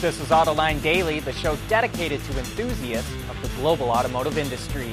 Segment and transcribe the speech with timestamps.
[0.00, 4.90] This is Autoline Daily, the show dedicated to enthusiasts of the global automotive industry.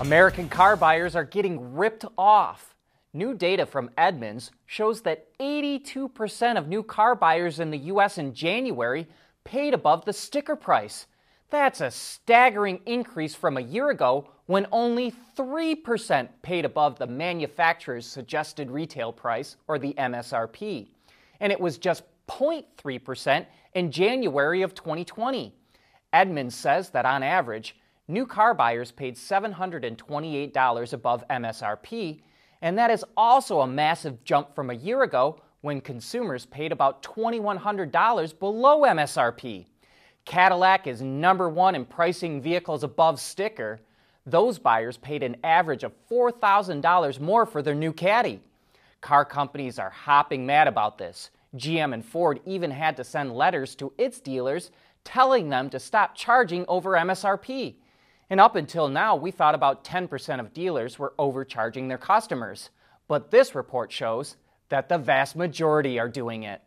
[0.00, 2.74] American car buyers are getting ripped off.
[3.12, 8.16] New data from Edmunds shows that 82% of new car buyers in the U.S.
[8.16, 9.06] in January
[9.44, 11.06] paid above the sticker price.
[11.50, 18.06] That's a staggering increase from a year ago when only 3% paid above the manufacturer's
[18.06, 20.88] suggested retail price, or the MSRP.
[21.40, 25.54] And it was just 0.3% in January of 2020.
[26.12, 27.76] Edmunds says that on average,
[28.08, 32.20] new car buyers paid $728 above MSRP,
[32.62, 37.02] and that is also a massive jump from a year ago when consumers paid about
[37.02, 39.66] $2,100 below MSRP.
[40.24, 43.80] Cadillac is number one in pricing vehicles above sticker.
[44.26, 48.40] Those buyers paid an average of $4,000 more for their new Caddy.
[49.00, 51.30] Car companies are hopping mad about this.
[51.56, 54.70] GM and Ford even had to send letters to its dealers
[55.04, 57.74] telling them to stop charging over MSRP.
[58.28, 62.70] And up until now, we thought about 10% of dealers were overcharging their customers.
[63.08, 64.36] But this report shows
[64.68, 66.62] that the vast majority are doing it.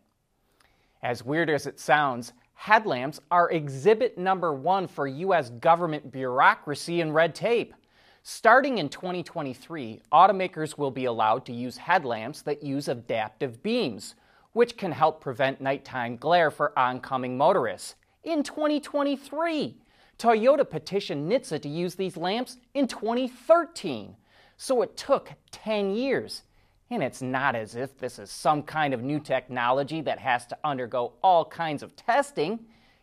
[1.02, 5.50] As weird as it sounds, headlamps are exhibit number one for U.S.
[5.50, 7.74] government bureaucracy and red tape.
[8.22, 14.14] Starting in 2023, automakers will be allowed to use headlamps that use adaptive beams,
[14.54, 17.96] which can help prevent nighttime glare for oncoming motorists.
[18.22, 19.76] In 2023,
[20.18, 24.16] Toyota petitioned NHTSA to use these lamps in 2013.
[24.56, 26.42] So it took 10 years.
[26.90, 30.58] And it's not as if this is some kind of new technology that has to
[30.62, 32.60] undergo all kinds of testing.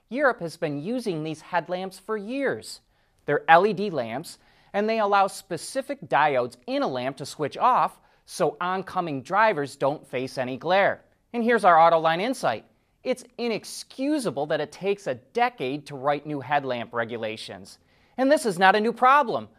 [0.10, 2.80] Europe has been using these headlamps for years.
[3.26, 4.38] They're LED lamps,
[4.74, 10.08] and they allow specific diodes in a lamp to switch off so oncoming drivers don't
[10.08, 11.04] face any glare.
[11.34, 12.66] And here's our Autoline insight
[13.04, 17.80] it's inexcusable that it takes a decade to write new headlamp regulations.
[18.18, 19.50] And this is not a new problem.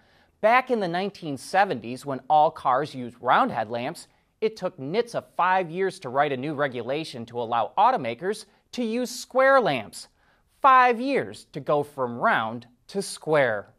[0.41, 4.09] Back in the 1970s, when all cars used round headlamps,
[4.41, 9.11] it took NHTSA five years to write a new regulation to allow automakers to use
[9.11, 10.09] square lamps.
[10.61, 13.73] Five years to go from round to square.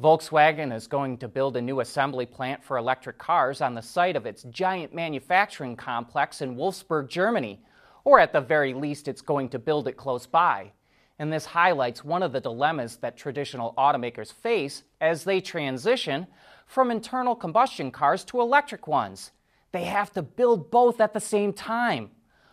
[0.00, 4.16] Volkswagen is going to build a new assembly plant for electric cars on the site
[4.16, 7.60] of its giant manufacturing complex in Wolfsburg, Germany,
[8.04, 10.72] or at the very least, it's going to build it close by.
[11.18, 16.26] And this highlights one of the dilemmas that traditional automakers face as they transition
[16.66, 19.32] from internal combustion cars to electric ones.
[19.72, 22.10] They have to build both at the same time.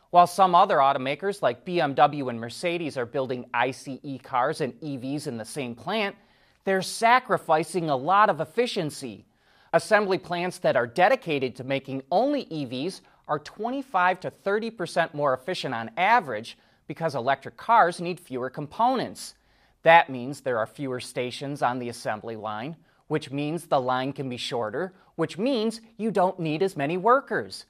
[0.09, 5.37] While some other automakers like BMW and Mercedes are building ICE cars and EVs in
[5.37, 6.17] the same plant,
[6.67, 9.23] they're sacrificing a lot of efficiency.
[9.71, 15.73] Assembly plants that are dedicated to making only EVs are 25 to 30% more efficient
[15.73, 19.35] on average because electric cars need fewer components.
[19.83, 22.75] That means there are fewer stations on the assembly line,
[23.07, 27.63] which means the line can be shorter, which means you don't need as many workers.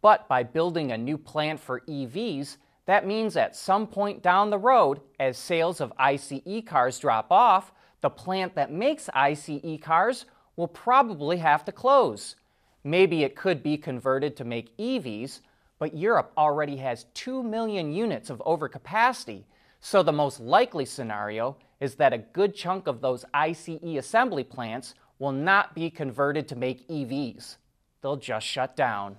[0.00, 4.58] But by building a new plant for EVs, that means at some point down the
[4.58, 7.72] road, as sales of ICE cars drop off,
[8.04, 10.26] the plant that makes ICE cars
[10.56, 12.36] will probably have to close.
[12.84, 15.40] Maybe it could be converted to make EVs,
[15.78, 19.44] but Europe already has 2 million units of overcapacity,
[19.80, 24.94] so the most likely scenario is that a good chunk of those ICE assembly plants
[25.18, 27.56] will not be converted to make EVs.
[28.02, 29.16] They'll just shut down.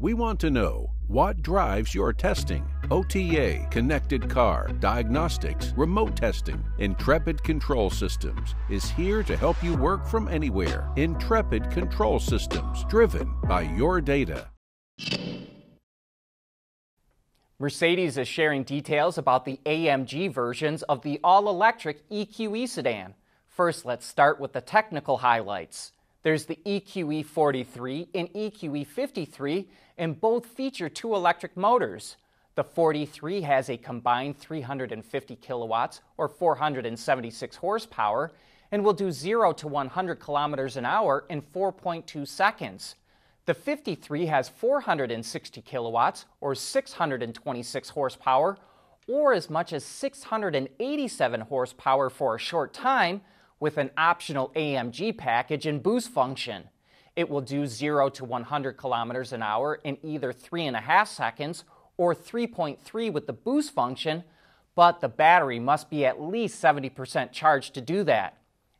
[0.00, 2.68] We want to know what drives your testing.
[2.90, 6.64] OTA, connected car, diagnostics, remote testing.
[6.80, 10.90] Intrepid Control Systems is here to help you work from anywhere.
[10.96, 14.48] Intrepid Control Systems, driven by your data.
[17.60, 23.14] Mercedes is sharing details about the AMG versions of the all electric EQE sedan.
[23.46, 25.92] First, let's start with the technical highlights.
[26.24, 29.68] There's the EQE 43 and EQE 53,
[29.98, 32.16] and both feature two electric motors.
[32.54, 38.32] The 43 has a combined 350 kilowatts or 476 horsepower
[38.72, 42.94] and will do 0 to 100 kilometers an hour in 4.2 seconds.
[43.44, 48.56] The 53 has 460 kilowatts or 626 horsepower
[49.06, 53.20] or as much as 687 horsepower for a short time
[53.64, 56.64] with an optional AMG package and boost function.
[57.16, 61.64] It will do 0 to 100 kilometers an hour in either 3.5 seconds
[61.96, 64.22] or 3.3 with the boost function,
[64.74, 68.36] but the battery must be at least 70% charged to do that.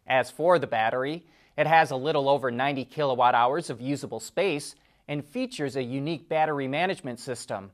[0.07, 1.25] As for the battery,
[1.57, 4.75] it has a little over 90 kilowatt hours of usable space
[5.09, 7.71] and features a unique battery management system.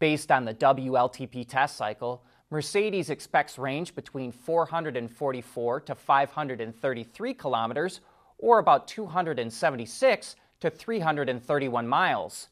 [0.00, 8.00] Based on the WLTP test cycle, Mercedes expects range between 444 to 533 kilometers,
[8.38, 12.48] or about 276 to 331 miles.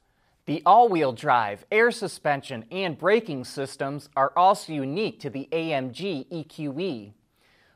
[0.47, 6.27] The all wheel drive, air suspension, and braking systems are also unique to the AMG
[6.29, 7.13] EQE.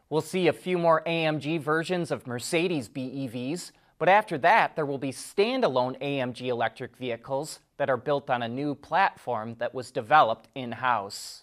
[0.09, 4.99] We'll see a few more AMG versions of Mercedes BEVs, but after that, there will
[4.99, 10.49] be standalone AMG electric vehicles that are built on a new platform that was developed
[10.55, 11.43] in house.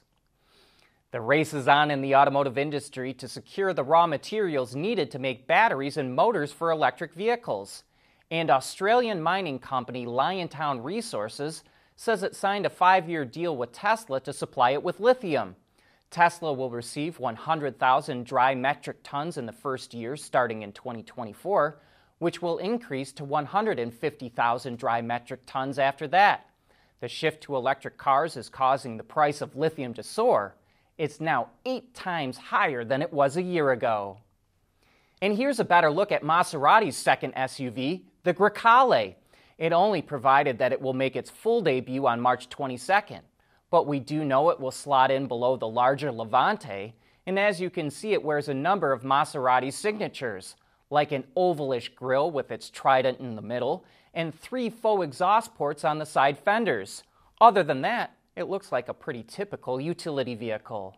[1.11, 5.17] The race is on in the automotive industry to secure the raw materials needed to
[5.17, 7.83] make batteries and motors for electric vehicles.
[8.29, 11.63] And Australian mining company Liontown Resources
[11.95, 15.55] says it signed a five year deal with Tesla to supply it with lithium.
[16.11, 21.79] Tesla will receive 100,000 dry metric tons in the first year starting in 2024,
[22.19, 26.45] which will increase to 150,000 dry metric tons after that.
[26.99, 30.55] The shift to electric cars is causing the price of lithium to soar.
[30.99, 34.17] It's now eight times higher than it was a year ago.
[35.21, 39.15] And here's a better look at Maserati's second SUV, the Grecale.
[39.57, 43.21] It only provided that it will make its full debut on March 22nd,
[43.71, 46.93] but we do know it will slot in below the larger Levante,
[47.25, 50.57] and as you can see, it wears a number of Maserati signatures,
[50.89, 55.85] like an ovalish grille with its trident in the middle and three faux exhaust ports
[55.85, 57.03] on the side fenders.
[57.39, 60.95] Other than that, it looks like a pretty typical utility vehicle.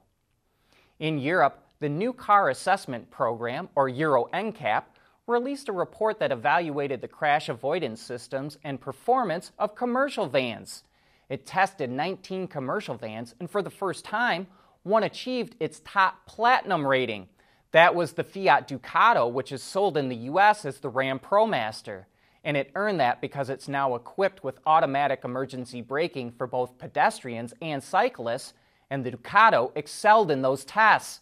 [1.00, 4.84] In Europe, the New Car Assessment Program, or Euro NCAP,
[5.28, 10.84] released a report that evaluated the crash avoidance systems and performance of commercial vans.
[11.30, 14.48] It tested 19 commercial vans, and for the first time,
[14.84, 17.30] one achieved its top platinum rating.
[17.72, 22.06] That was the Fiat Ducato, which is sold in the US as the Ram ProMaster
[22.44, 27.54] and it earned that because it's now equipped with automatic emergency braking for both pedestrians
[27.62, 28.54] and cyclists,
[28.90, 31.22] and the Ducato excelled in those tests.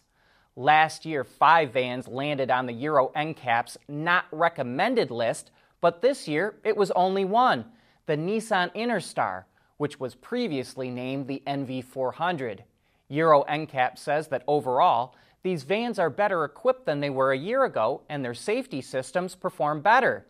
[0.56, 5.50] Last year, five vans landed on the Euro NCAP's not recommended list,
[5.80, 7.66] but this year it was only one
[8.06, 9.44] the Nissan Interstar,
[9.76, 12.60] which was previously named the NV400.
[13.08, 17.64] Euro NCAP says that overall, these vans are better equipped than they were a year
[17.64, 20.26] ago, and their safety systems perform better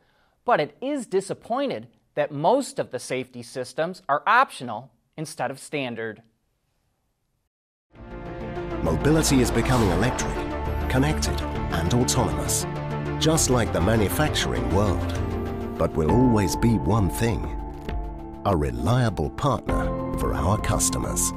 [0.50, 1.86] but it is disappointed
[2.16, 6.22] that most of the safety systems are optional instead of standard.
[8.82, 10.34] Mobility is becoming electric,
[10.90, 12.66] connected, and autonomous,
[13.20, 15.78] just like the manufacturing world.
[15.78, 17.56] But will always be one thing
[18.44, 19.84] a reliable partner
[20.18, 21.30] for our customers.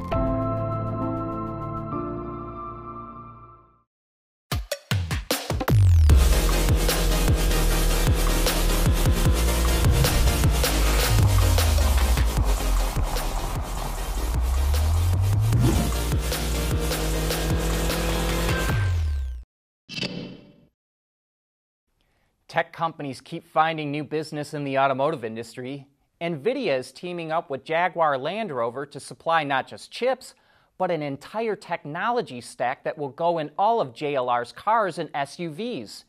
[22.53, 25.87] Tech companies keep finding new business in the automotive industry.
[26.21, 30.35] NVIDIA is teaming up with Jaguar Land Rover to supply not just chips,
[30.77, 36.03] but an entire technology stack that will go in all of JLR's cars and SUVs.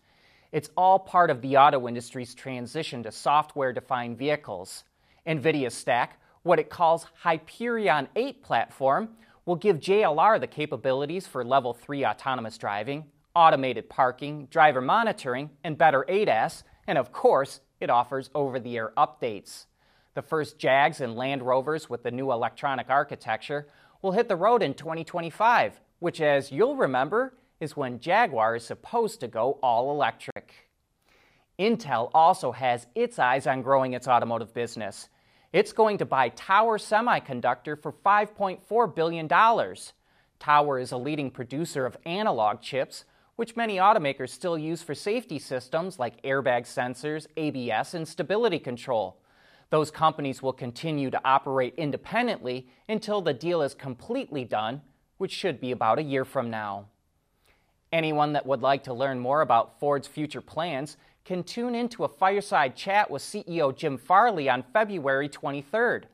[0.53, 4.85] It's all part of the auto industry's transition to software defined vehicles.
[5.27, 9.09] NVIDIA's stack, what it calls Hyperion 8 platform,
[9.47, 15.79] will give JLR the capabilities for level 3 autonomous driving, automated parking, driver monitoring, and
[15.79, 19.67] better ADAS, and of course, it offers over the air updates.
[20.15, 23.69] The first JAGs and Land Rovers with the new electronic architecture
[24.01, 29.21] will hit the road in 2025, which, as you'll remember, is when Jaguar is supposed
[29.21, 30.71] to go all electric.
[31.59, 35.09] Intel also has its eyes on growing its automotive business.
[35.53, 39.29] It's going to buy Tower Semiconductor for $5.4 billion.
[40.41, 43.05] Tower is a leading producer of analog chips
[43.37, 49.21] which many automakers still use for safety systems like airbag sensors, ABS, and stability control.
[49.71, 54.83] Those companies will continue to operate independently until the deal is completely done,
[55.19, 56.87] which should be about a year from now.
[57.93, 62.09] Anyone that would like to learn more about Ford's future plans can tune into a
[62.09, 66.05] fireside chat with CEO Jim Farley on February 23rd.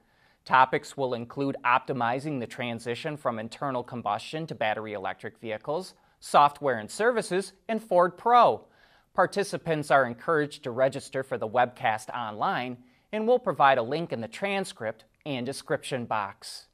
[0.45, 6.91] Topics will include optimizing the transition from internal combustion to battery electric vehicles software and
[6.91, 8.67] services, and Ford Pro.
[9.15, 12.77] Participants are encouraged to register for the webcast online,
[13.11, 16.67] and we'll provide a link in the transcript and description box.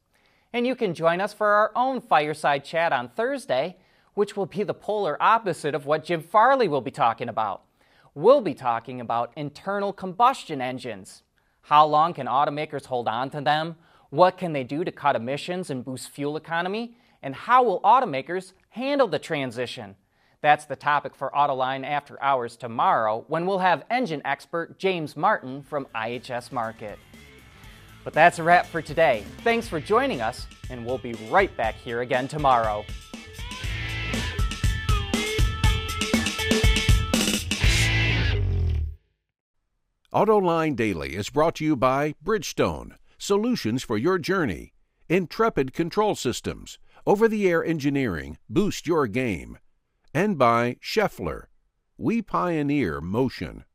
[0.52, 3.76] And you can join us for our own fireside chat on Thursday,
[4.14, 7.62] which will be the polar opposite of what Jim Farley will be talking about.
[8.14, 11.22] We'll be talking about internal combustion engines.
[11.62, 13.76] How long can automakers hold on to them?
[14.10, 16.96] What can they do to cut emissions and boost fuel economy?
[17.22, 19.96] And how will automakers handle the transition?
[20.40, 25.62] That's the topic for Autoline After Hours tomorrow when we'll have engine expert James Martin
[25.62, 26.96] from IHS Markit.
[28.04, 29.24] But that's a wrap for today.
[29.38, 32.84] Thanks for joining us, and we'll be right back here again tomorrow.
[40.12, 44.72] AutoLine Daily is brought to you by Bridgestone, solutions for your journey,
[45.08, 49.58] Intrepid Control Systems, over the air engineering, boost your game,
[50.12, 51.44] and by Schaeffler.
[51.96, 53.65] We pioneer motion.